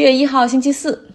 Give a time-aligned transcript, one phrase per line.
[0.00, 1.10] 七月一号星期四，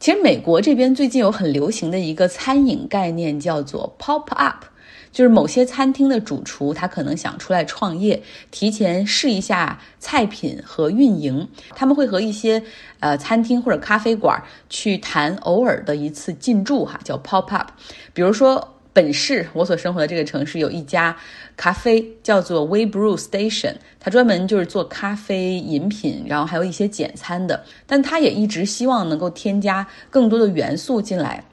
[0.00, 4.64] 其实美国这边最近有很流行的一个餐饮概念，叫做 pop up，
[5.12, 12.62] 就是某些餐厅的主厨他可能想出来创业，提前试一下菜品和运营，他们会和一些
[13.00, 17.68] 呃餐厅或者咖啡馆去谈偶尔的一次进驻，哈，叫 pop up，
[18.14, 18.66] 比如说。
[18.92, 21.16] 本市，我所生活的这个城市有一家
[21.56, 27.64] 咖啡，叫做 We Brew Station，它专门就是做咖啡饮品，然后还有一些简餐的。
[27.86, 31.44] 但它也一直希望能够添加更多的元素进来，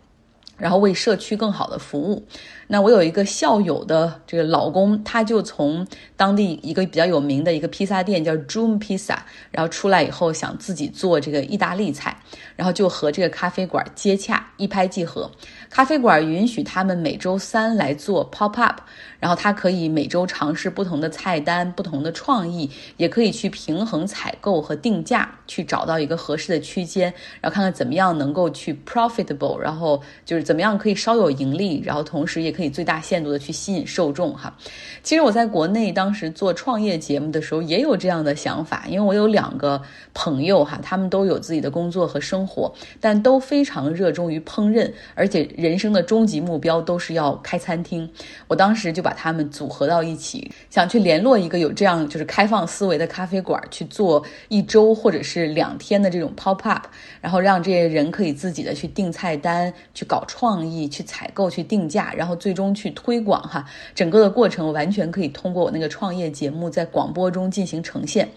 [0.60, 2.28] 然后为社区更好的服务。
[2.72, 9.18] 那我有一个校友的这个老公，他就从当地一个比较有名的一个披萨店叫 June Pizza，
[9.50, 12.22] 然后出来以后想自己做这个意大利菜，
[12.56, 15.32] 然后就和这个咖啡馆接洽，一拍即合。
[15.72, 18.82] 咖啡馆允许他们每周三来做 pop up，
[19.20, 34.58] 然后他可以每周尝试不同的菜单、不同的创意，也可以去平衡采购和定价，去找到一个合适的区间，然后看看怎么样能够去 profitable，然后就是怎么样可以稍有盈利，然后同时也可以最大限度的去吸引受众哈。
[35.04, 39.80] 其实我在国内当时做创业节目的时候也有这样的想法，因为我有两个
[40.16, 45.48] 朋友哈，他们都有自己的工作和生活，但都非常热衷于烹饪，而且。
[45.60, 48.10] 人生的终极目标都是要开餐厅，
[48.48, 56.88] 我当时就把他们组合到一起，想去联络一个有这样就是开放思维的咖啡馆去做一周或者是两天的这种 pop up，
[57.20, 63.66] 然后让这些人可以自己的去订菜单、去搞创创意、去采购、去定价，然后最终去推广哈。
[63.94, 68.30] 整个的过程完全可以通过我那个创业节目在广播中进行呈现。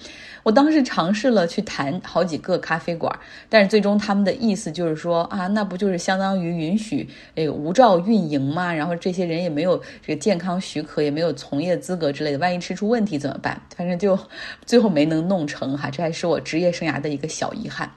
[0.43, 3.17] 我当时尝试了去谈好几个咖啡馆，
[3.49, 8.75] 但是最终他们的意思就是说啊，那不就是相当于允许这个无照运营吗？
[8.75, 13.63] 然后这些人也没有这个健康许可，也没有从业资格之类的，万一吃出问题怎么办？
[13.77, 14.19] 反正就
[14.67, 17.89] 最后没能弄成哈，这还是我职业生涯的一个小遗憾。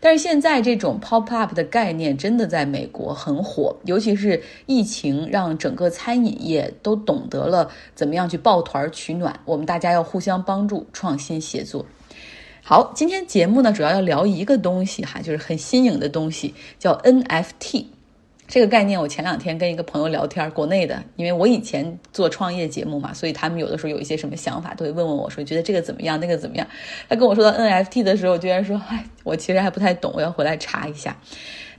[0.00, 11.84] 但是现在这种 pop up 的概念真的在美国很火，尤其是疫情让整个餐饮业都懂得了怎么样去抱团取暖，我们大家要互相帮助，创新协作。
[12.62, 17.97] 好，今天节目呢，主要要聊一个东西哈，就是很新颖的东西，叫 NFT。
[18.48, 26.66] 这个概念，我前两天跟一个朋友聊天，国内的，因为我以前做创业节目嘛，所以他们有的时候有一些什么想法，都会问问我说，觉得这个怎么样，那个怎么样。
[27.10, 31.14] 他跟我说到 NFT 的时候，居然说，哎，我其实还不太懂，我要回来查一下。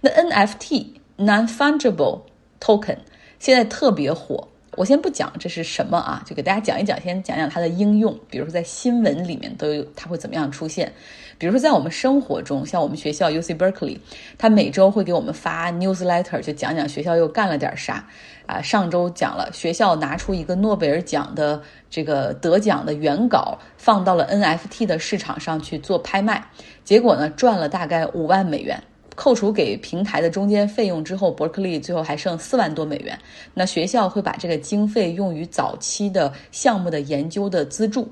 [0.01, 2.21] 那 NFT（Non-Fungible
[2.61, 2.97] Token）
[3.39, 4.47] 现在特别火。
[4.77, 8.17] 我先不讲这是什么啊，就给大家讲一讲，先讲讲它的应用。
[8.29, 10.93] 比如说在新闻里面都有，它会怎么样出现？
[11.39, 13.97] 比如说在我们生活中，像我们学校 U C Berkeley，
[14.37, 18.05] 他每周会给我们发 newsletter，就讲讲学校又干了点啥。
[18.45, 26.43] 啊，上周讲了学校拿出一个诺贝尔奖的这个得奖的原稿，放到了 NFT 的市场上去做拍卖，
[26.83, 28.77] 结果呢赚了大概五万美元。
[29.15, 33.19] 扣除给平台的中间费用之后，伯克利最后还剩四万多美元。
[33.53, 38.09] 那学校会把这个经费用于早期的项目的研究的资助。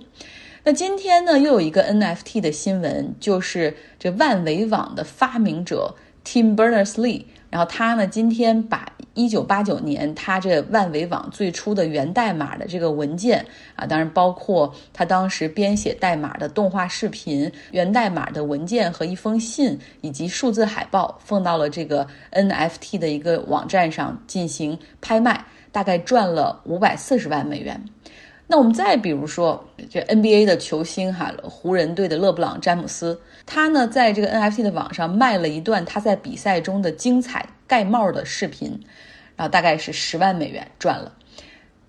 [0.67, 5.95] 那今天呢，又有一个 NFT 的新闻，就是这万维网的发明者
[6.25, 7.23] Tim Berners-Lee。
[7.49, 13.45] 然后他呢，今天把一九八九年他这万维网最初的源代码的这个文件
[13.77, 27.81] 啊，当然包括他当时编写代码的动画视频、源代码的文件和一封信，以及数字海报，放到了这个 NFT 的一个网站上进行拍卖，大概赚了五百四十万美元。
[28.49, 38.81] 那我们再比如说，这 NBA 的球星哈，湖人队的勒布朗詹姆斯，他呢在这个 NFT 的网上卖了一段他在比赛中的精彩盖帽的视频，
[39.35, 41.16] 然后大概是十万美元赚了。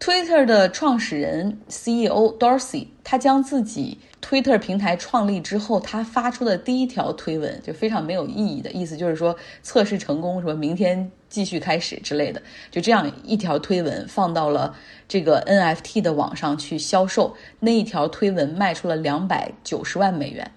[0.01, 14.77] Twitter 的创始人 CEO Dorsey，他将自己 Twitter 平台创立之后，他发出的第一条推文就非常没有意义的意思，就是说测试成功，什么明天继续开始之类的，就这样一条推文放到了
[15.09, 20.53] 这个 NFT 的网上去销售，那一条推文卖出了两百九十万美元。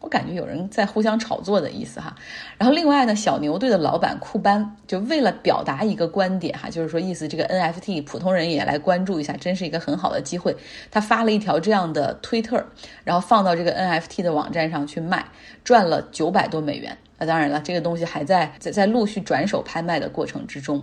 [0.00, 2.16] 我感觉有人在互相炒作的意思哈，
[2.56, 10.56] 然后另外呢，小牛队的老板库班就为了表达一个观点哈，就是说意思这个 NFT 普通人也来关注一下，真是一个很好的机会。
[10.90, 12.64] 他发了一条这样的推特，
[13.04, 15.24] 然后放到这个 NFT 的网站上去卖，
[15.62, 16.96] 赚了九百多美元。
[17.18, 20.82] 那当然了，这个东西还在在在陆续转手拍卖的过程之中。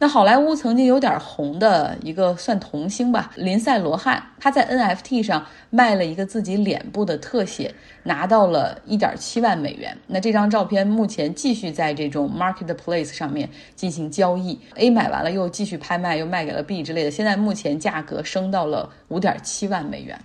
[0.00, 7.74] 那好莱坞曾经有点红的一个算童星吧，林赛·罗汉，他在 NFT 上卖了一个自己脸部的特写，
[8.04, 9.98] 拿到了一点七万美元。
[10.06, 17.10] 那这张照片目前继续在这种 Marketplace 上面进行交易，A 买完了又继续拍卖，又卖给了 B 之类的。
[17.10, 20.16] 现在目前价格升到了五点七万美元。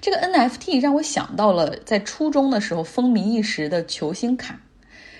[0.00, 4.58] 这个 NFT 让我想到了在初中的时候风靡一时的球星卡，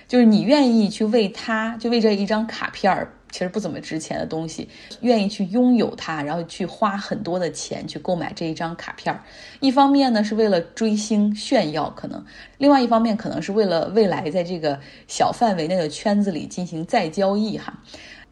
[0.07, 3.13] 就是你愿意去为他，就为这一张卡片儿。
[3.33, 4.69] 其实不怎么值钱的东西，
[5.01, 9.23] 愿意去拥有它，然后去花很多的钱去购买这一张卡片儿。
[9.59, 12.23] 一方面呢是为了追星炫耀，可能；
[12.59, 17.73] 另外一方面可能是为了未来在这个小范围内的圈子里进行再交易哈，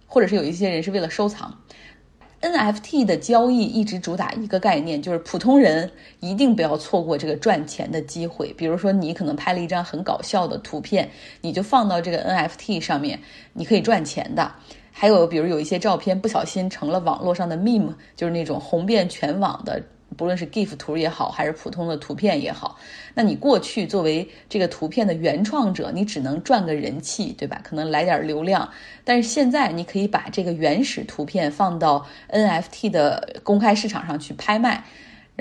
[0.05, 1.57] 或者是有一些人是为了收藏。
[2.41, 8.53] NFT 的交易一直主打一个概念，就是普通人一定不要错过这个赚钱的机会。
[8.53, 11.09] 比如说，你可能拍了一张很搞笑的图片，
[11.41, 13.19] 你就放到这个 NFT 上面，
[13.53, 14.51] 你可以赚钱的。
[14.91, 19.81] 还有，比如有一些照片不小心成了网络上的 meme，就是那种红遍全网的，
[20.17, 22.77] 不论是 GIF 图也好，还是普通的图片也好。
[23.13, 27.61] 那你过去作为这个图片的原创者，你只能赚个人气，对吧？
[27.63, 28.69] 可能来点流量。
[29.03, 34.83] 但是现在你可以把这个原始图片放到 NFT 的公开市场上去拍卖，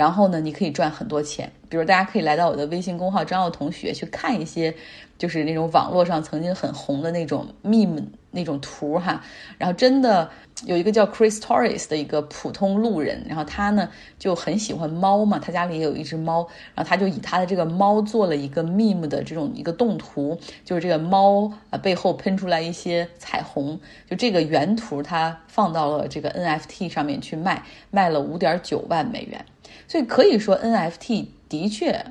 [0.01, 1.53] 然后呢，你可以赚很多钱。
[1.69, 4.75] 比如大家可以来到我的微信公号张奥同学去看一些，
[5.19, 8.05] 就是那种网络上曾经很红的那种 meme。
[8.33, 9.21] 那种图哈，
[9.59, 10.31] 然后真的
[10.65, 13.89] 有一个叫 Chris Torres 的一个普通路人，然后他呢
[14.21, 16.47] 就很喜欢猫嘛，他家里也有一只猫，
[16.77, 23.77] 然后他就以他的这个猫做了一个 meme 的这种一个动图，就是这个猫啊背后喷出来一些彩虹，
[24.09, 29.45] 就这个原图他放到了这个 NFT 上面去卖，卖了五点九万美元，
[29.91, 32.05] 所以可以说 NFT 的确。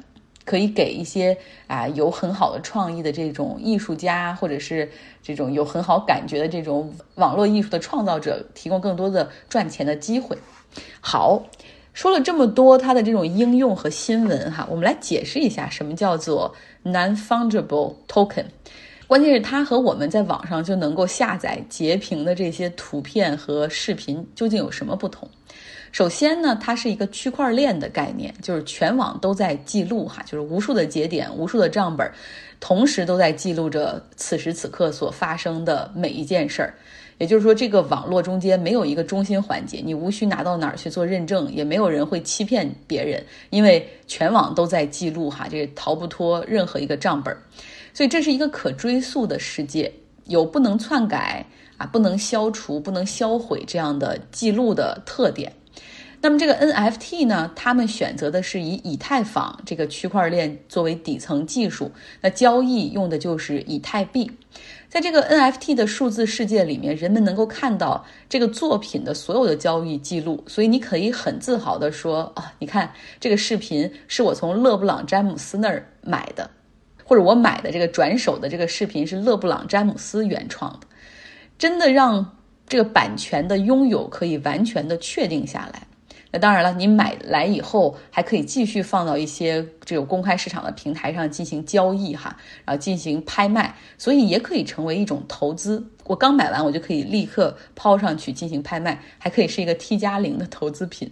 [0.45, 1.37] 可以给一些
[1.67, 4.89] 啊有很好的创意的这种艺术家，或者是
[5.21, 10.35] 这种有很好感觉的这种网络艺术的创造者，提供更多的赚钱的机会。
[11.01, 11.43] 好，
[11.93, 18.45] 说了这么多它的这种应用和新闻哈，我们来解释一下什么叫做 non-fungible token。
[19.05, 25.29] 关键是它和我们在网上就能够下载截屏的这些图片和视频究竟有什么不同？
[25.91, 32.09] 首先呢，它是一个区块链的概念，就是全网都在记录哈，就是无数的节点、无数的账本，
[32.59, 36.73] 同时都在记录着此时此刻所发生的每一件事儿。
[37.17, 47.35] 也就是说，这个网络中间没有一个中心环节，你无需拿到哪儿去做认证，也没有人会欺骗别人，因为全网都在记录哈，这逃不脱任何一个账本。
[47.93, 49.91] 所以这是一个可追溯的世界，
[50.27, 51.45] 有不能篡改
[51.77, 55.51] 啊、不能消除、不能销毁这样的记录的特点。
[56.21, 57.49] 那么这个 NFT 呢？
[57.55, 61.89] 他们选择的是以以太坊这个区块链作为底层技术，
[62.19, 64.29] 那交易用的就是以太币。
[64.89, 76.49] 在这个 NFT 的数字世界里面，人们能够看到这个作品的所有的交易记录，所以你可以很自豪地说啊，你看这个视频是我从勒布朗詹姆斯那儿买的，
[77.05, 80.87] 或者我买的这个转手的这个视频是勒布朗詹姆斯原创的，
[81.57, 82.35] 真的让
[82.67, 85.83] 这个版权的拥有可以完全的确定下来。
[86.31, 95.83] 那当然了，你买来以后还可以继续放到一些这种公开市场的平台上进行交易哈，然后进行拍卖，所以也可以成为一种投资。
[96.03, 101.11] 我刚买完，我就可以立刻抛上去进行拍卖，还可以是一个 T 加零的投资品。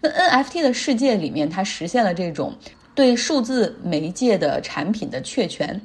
[0.00, 2.54] 那 NFT 的世界里面，它实现了这种
[2.94, 5.78] 对数字媒介的产品的确权。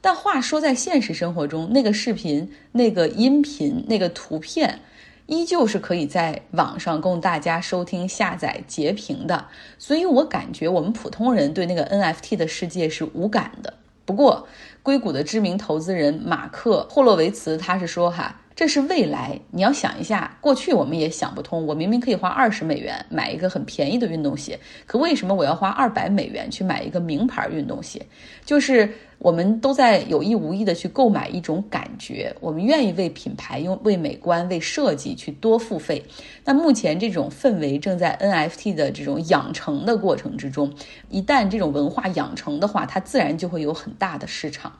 [0.00, 4.78] 但话说，在现实生活中，那个视频、那个音频、那个图片。
[5.26, 9.46] 依旧是可以在网上供大家收听、下载、截屏的，
[9.78, 13.74] 所以我感觉我们普通人对那个 NFT 的世界是无感的。
[14.04, 14.46] 不过，
[14.82, 21.66] 硅谷的知名投资人马克·霍洛维茨他是说：“哈。”这是未来，你要想一下，过去我们也想不通。
[21.66, 28.00] 我明明可以花二十美元买一个很便宜的运动鞋，可为什么我要花二百美元去买一个名牌运动鞋？
[28.44, 28.88] 就是
[29.18, 36.00] 我们都在有意无意的去购买一种感觉，我们愿意为品牌、用为美观、为设计去多付费。
[36.44, 40.72] 那目前这种氛围正在 NFT 的这种养成的过程之中，
[41.10, 44.72] 一旦这种文化养成的话，它自然就会有很大的市场。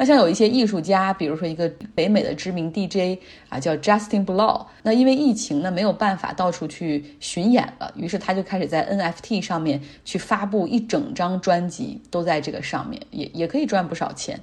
[0.00, 4.64] 那像有一些艺术家，比如说一个北美的知名 DJ 啊，叫 Justin Blau。
[4.82, 14.40] 那因为疫情呢，没有办法到处去巡演了，于是他就开始在 NFT 上面去发布一整张专辑，都在这个上面，也也可以赚不少钱。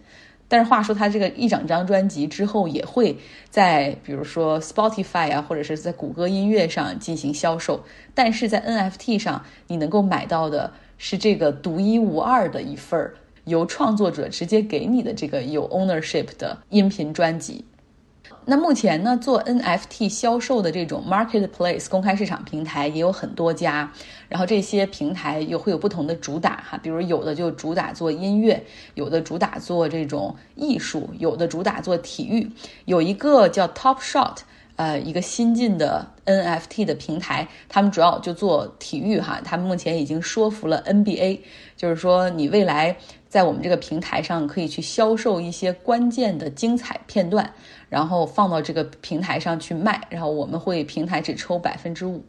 [0.48, 3.18] 但是话说，他这个一整张专辑之后，也会
[3.50, 7.84] 在比如说 Spotify 啊，或者是在谷歌音乐上进行销售。
[8.14, 13.16] 但是在 NFT 上，你能够买到的是这个独一无二的一份儿。
[13.48, 17.66] 由创作者直接给你的这个有 ownership 的音频专辑。
[18.50, 23.92] 那目前呢，做 NFT 销售的这种 marketplace 公开市场平台也有很多家，
[24.30, 28.64] 然后这些平台又会有不同的主打哈，比如有的就主打做音乐，
[28.94, 32.50] 有的主打做这种艺术，有的主打做体育，
[32.86, 34.38] 有一个叫 Top Shot。
[34.78, 41.42] 呃一个新进的 NFT 的平台，他们主要就做体育哈，他们目前已经说服了 NBA，
[41.76, 42.96] 就是说你未来
[43.28, 47.54] 在我们这个平台上可以去销售一些关键的精彩片段，
[47.90, 52.24] 然后放到这个平台上去卖，然后我们会平台只抽百分之五。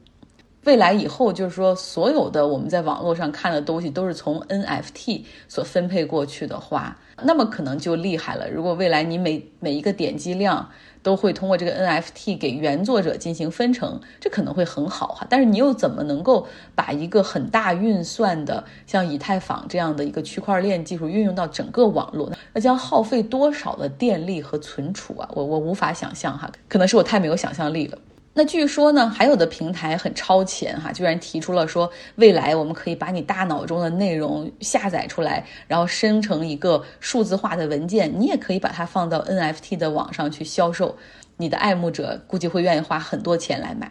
[0.69, 8.51] 未来以后，就是说，所有的我们在网络上看的东西都是从 NFT 所分配过去的话，那么可能就厉害了。
[8.51, 10.69] 如果未来你每每一个点击量
[11.03, 15.27] 都会通过这个 NFT 给原作者进行分成，这可能会很好哈。
[15.31, 22.31] 但是你又怎么能够把一个很大运算的像以太坊这样的一个区块链技术运用到整个网络？
[22.53, 25.27] 那将耗费多少的电力和存储啊？
[25.33, 27.97] 我我无法想象哈，可能是我太没有想象力了。
[28.39, 40.97] 那据说呢，还有的平台很超前哈，居然提出了说，未来我们可以把你大脑中的内容下载出来，然后生成一个数字化的文件，你也可以把它放到 NFT 的网上去销售，
[41.37, 43.91] 你的爱慕者估计会愿意花很多钱来买。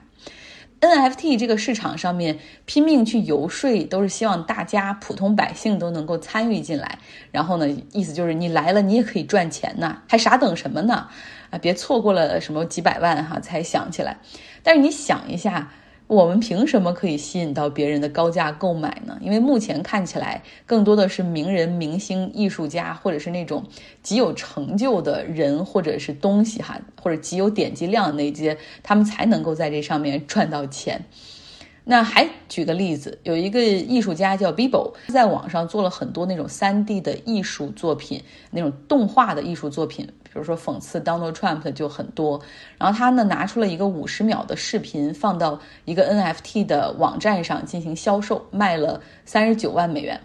[0.79, 6.99] NFT 这个市场上面拼命去游说，都是希望大家普通百姓都能够参与进来。
[7.31, 11.09] 然后呢，意思就是你来了，你也可以赚钱呐，还傻等什么呢？
[11.49, 14.17] 啊，别错过了什么几百万哈才想起来。
[14.63, 15.71] 但是你想一下。
[16.07, 19.17] 我们凭什么可以吸引到别人的高价购买呢？
[19.19, 23.65] 因为目前看起来更多的是名人、明星、艺术家，或者是那种
[24.01, 31.03] 极有成就的人，或者是东西哈，或者极有点击量的那些，他们才能够在这上面赚到钱。
[31.89, 42.41] 那还举个例子，有一个艺术家叫 Bibo，在网上做了很多那种三 D 的艺术作品，那种动画的艺术作品，比如说讽刺 Donald Trump 的就很多。
[42.77, 50.19] 然后他呢拿出了一个五十秒的视频，放到一个 NFT 的网站上进行销售，卖了三十九万美元。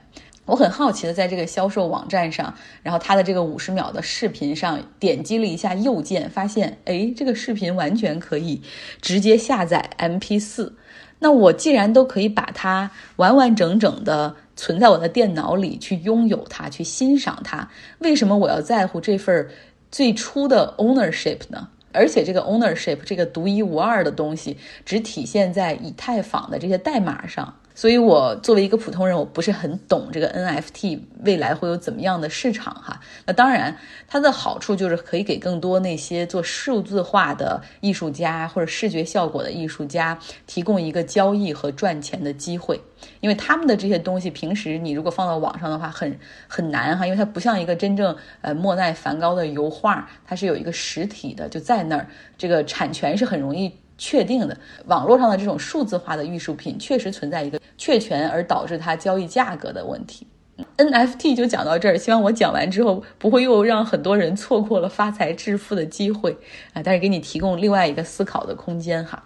[0.44, 8.60] 我很好奇的在这个销售网站上，然后他的这个五十秒的视频上点击了一下右键，发现哎，这个视频完全可以
[9.00, 10.72] 直接下载 MP4。
[11.20, 19.48] 那我既然都可以把它完完整整的存在我的电脑里，去拥有它，去欣赏它，为什么我要在乎这份
[19.92, 21.68] 最初的 ownership 呢？
[21.92, 24.56] 而且这个 ownership 这个独一无二的东西，
[24.86, 27.58] 只体现在以太坊的这些代码上。
[27.74, 33.00] 所以，我作为一个普通人，我不是很懂这个 NFT 未来会有怎么样的市场哈。
[33.24, 33.76] 那当然，
[34.06, 42.80] 它的好处就是可以给更多那些做数字化的艺术家或者视觉效果的艺术家提供一个交易和赚钱的机会。
[43.20, 53.72] 因为他们的这些东西，平时你如果放到网上的话，很很难哈，因为它不像一个真正呃莫奈梵高的油画，它是有一个实体的就在那儿，这个产权是很容易。
[53.96, 54.56] 确定的
[54.86, 60.26] 网络上的这种数字化的艺术品确实存在一个确权而导致它交易价格的问题。
[60.76, 66.36] NFT 就讲到这儿，希望我讲完之后不会又让很多人错过了发财致富的机会
[66.72, 66.82] 啊！
[66.84, 69.22] 但是给你提供另外一个思考的空间哈。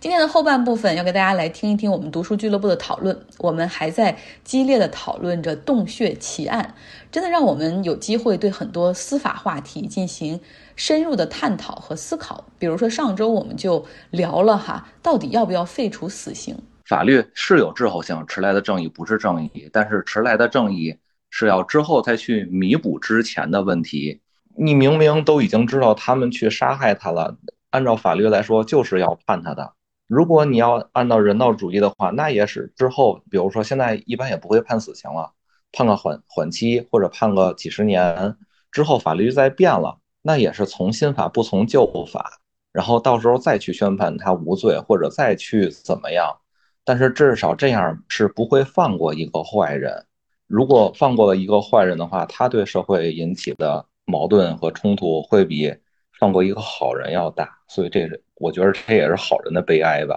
[0.00, 3.18] 今天的后半部分要给大家来听一听我们读书俱乐部的讨论。
[3.38, 6.74] 我们还在激烈的讨论着洞穴奇案，
[7.10, 10.40] 真的让我们有机会对很多司法话题进行
[10.74, 12.44] 深入的探讨和思考。
[12.58, 16.56] 比如说上周我们就聊了哈，到底要不要废除死刑？
[16.84, 20.96] 法律是有滞后性，迟来的正义不是正义，但是迟来的正义
[21.30, 24.20] 是要之后再去弥补之前的问题。
[24.58, 27.36] 你明明都已经知道他们去杀害他了。
[27.76, 29.74] 按照法律来说，就是要判他的。
[30.06, 35.30] 如果你要按照人道主义的话，那也是之后，比如说现在一般也不会判死刑了，
[35.72, 38.34] 判个缓缓期或者判个几十年
[38.72, 42.40] 之后，法律再变了，那也是从新法不从旧法，
[42.72, 46.34] 然后到时候再去宣判他无罪或者再去怎么样。
[46.82, 50.06] 但是至少这样是不会放过一个坏人。
[50.46, 55.74] 如果放过了一个坏人的话，他对社会引起的矛盾和冲突会比。
[56.18, 60.16] 放过一个好人要大，所以这是我觉得这也是好人的悲哀吧。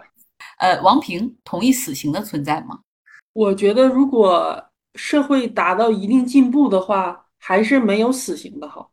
[0.57, 2.79] 呃，王平同意死刑的存在吗？
[3.33, 8.91] 我觉得如果社会达到一定进步的话，还是没有死刑的好，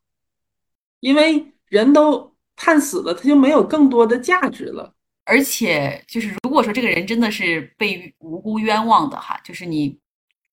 [1.00, 4.92] 因为人都判死了，他就没有更多的价值了。
[5.24, 9.98] 而且就是如果说这个人真的是被无辜冤枉的哈，就是你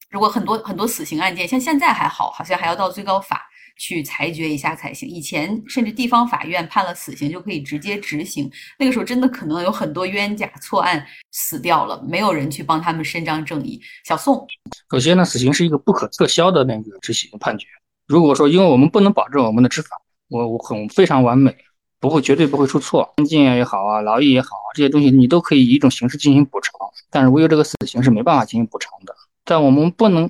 [0.10, 3.48] 如果很多很多死刑案件，像现在还好，好像还要到最高法。
[3.78, 5.08] 去裁决一下才行。
[5.10, 8.50] 以前甚至地方法院判了死刑就可以直接执行，
[8.80, 13.82] 那个时候真的可能有很多冤假错案死掉了，没有人去帮他们伸张正义。
[14.04, 14.48] 小宋，
[14.90, 17.68] 首先呢，死刑是一个不可撤销的那个执行判决。
[18.08, 19.90] 如果说因为我们不能保证我们的执法
[20.30, 21.56] 我我很非常完美，
[22.00, 26.74] 不会绝对不会出错，监禁也好啊，劳役也好啊，这些东西你都可以以一种形式进行补偿，
[27.10, 29.16] 但是唯有这个死刑是没办法进行补偿的。
[29.46, 30.30] 在我们不能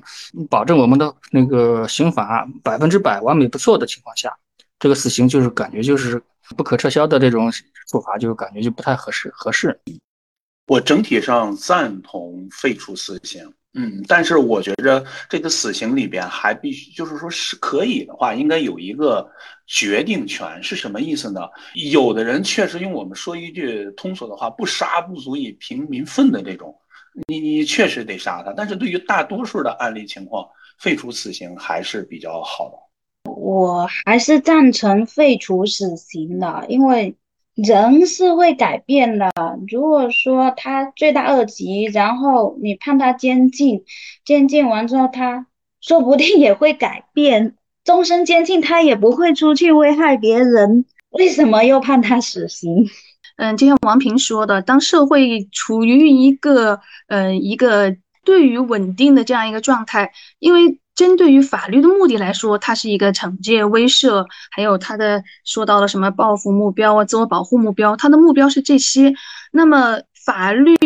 [0.50, 4.36] 保证我们的那个刑法百分之百完美不错的情况下，
[4.78, 6.22] 这个死刑就是感觉就是
[6.56, 7.50] 不可撤销的这种
[7.88, 9.78] 处罚，就是感觉就不太合适合适。
[10.66, 19.30] 我整体上赞同废除死刑，嗯，但是我觉着这个死刑里边还必须，就是说是可以的话，应该有一个
[19.66, 21.42] 决定权，是什么意思呢？
[21.92, 26.74] 有的人确实用我们说一句通俗的话，不杀不足以平民愤的这种，
[27.28, 28.52] 你你确实得杀他。
[28.56, 33.32] 但是对于大多数的案例情况，废除死刑还是比较好的。
[33.32, 37.16] 我还是赞成废除死刑的，因为。
[37.56, 39.30] 人是会改变的。
[39.68, 43.84] 如果说他罪大恶极，然后你判他监禁，
[44.24, 45.46] 监禁完之后，他
[45.80, 47.54] 说不定也会改变。
[47.84, 50.84] 终身监禁，他也不会出去危害别人。
[51.10, 52.90] 为什么又判他死刑？
[53.36, 60.78] 嗯，就像王平说的，当社会处于一个呃一个对于稳定的这样一个状态，因为。
[60.94, 69.12] 针对于法律的目的来说，它是一个惩戒、威慑，还有它的说到了什么报复目标啊、自我保护目标，它的目标是这些。
[69.50, 70.76] 那么法律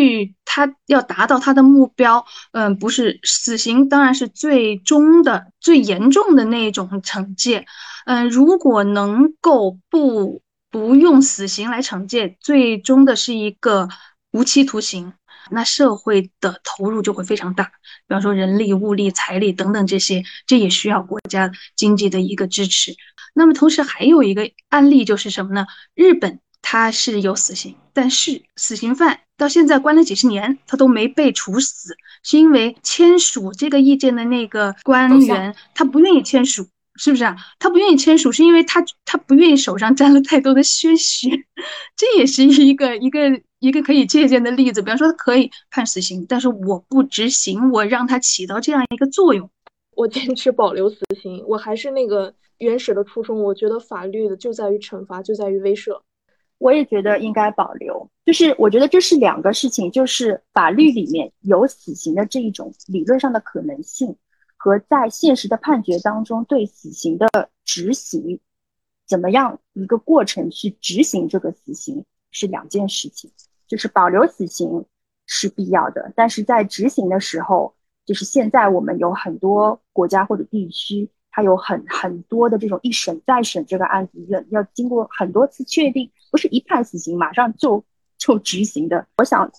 [0.47, 7.67] 它要达到它的目标，嗯，不是死刑，当然是最终的、最严重的那种惩戒。
[8.07, 13.88] 嗯，如果能够不不用死刑来惩戒，最终的是一个
[14.32, 15.12] 无期徒刑。
[15.50, 17.70] 那社会的投入就会非常大，比
[18.08, 22.94] 方说人力、物力、财力等等这些，这也需要国家经济的一个支持。
[23.32, 25.66] 那么同时还有一个案例就是什么呢？
[25.94, 36.68] 日本它是有死刑，但是死刑犯到现在关了几十年，他都没被处死，是因为签署这个意见的那个官员他不愿意签署。
[36.99, 37.37] 是不是啊？
[37.59, 41.31] 他不愿意签署，是因为他他不愿意手上沾了太多的鲜血，
[41.97, 44.83] 这也是一个一个一个可以借鉴的例子。
[44.83, 49.49] 比方说，他可以判死刑，但是我不执行，我让他起到这样一个作用。
[49.97, 53.43] 我坚持保留死刑，我还是那个原始的初衷。
[53.43, 56.00] 我觉得法律的就在于惩罚，就在于威慑。
[56.59, 64.17] 我也觉得应该保留，就是我觉得这是两个事情，就是法律里面有死刑的这一种理论上的可能性。
[64.61, 67.29] 和在现实的判决当中对死刑的
[67.65, 68.41] 执行，
[69.07, 73.31] 怎么样一个过程去执行这个死刑是两件事情，
[73.68, 74.85] 就是保留死刑
[75.27, 77.73] 是必要的，但是在执行的时候，
[78.05, 87.85] 就是现在我们有很多国家或者地区，它有很很多的这种一审再审这个案子要要经过很多次确定，不是一判死刑马上就
[88.18, 89.07] 就执行的。
[89.18, 89.51] 我想。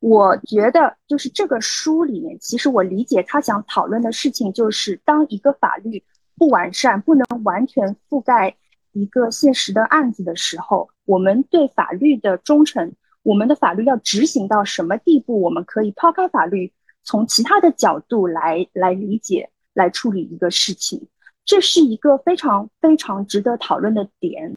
[0.00, 6.02] 我觉得就是这个书里面，其实我理解他想讨论的事情，就是当一个法律
[6.36, 8.56] 不完善、不能完全覆盖
[8.92, 16.72] 一个现实的案子的时候，我们对法律的忠诚，我们的法律要执行到什么地步，我们可以抛开法律，
[17.04, 21.08] 从其他的角度来来理解、来处理一个事情，
[21.44, 24.56] 这是一个非常非常值得讨论的点。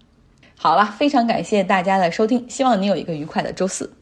[0.58, 3.94] 好了，非常感谢大家的收听，希望你有一个愉快的周四。